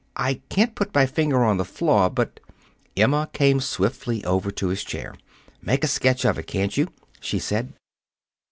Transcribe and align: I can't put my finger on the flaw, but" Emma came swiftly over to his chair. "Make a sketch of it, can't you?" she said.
I 0.15 0.41
can't 0.49 0.73
put 0.73 0.95
my 0.95 1.05
finger 1.05 1.43
on 1.45 1.57
the 1.57 1.63
flaw, 1.63 2.09
but" 2.09 2.39
Emma 2.97 3.29
came 3.33 3.59
swiftly 3.59 4.25
over 4.25 4.49
to 4.49 4.69
his 4.69 4.83
chair. 4.83 5.13
"Make 5.61 5.83
a 5.83 5.87
sketch 5.87 6.25
of 6.25 6.39
it, 6.39 6.47
can't 6.47 6.75
you?" 6.75 6.87
she 7.19 7.37
said. 7.37 7.73